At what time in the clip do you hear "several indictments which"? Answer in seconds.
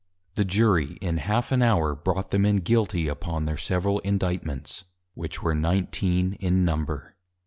3.55-5.43